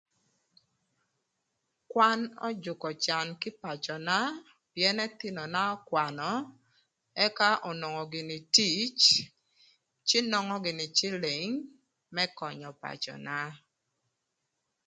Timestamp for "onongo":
7.69-8.03